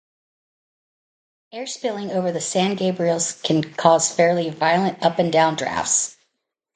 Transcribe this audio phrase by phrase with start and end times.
[1.51, 6.15] Air spilling over the San Gabriels can cause fairly violent up- and downdrafts.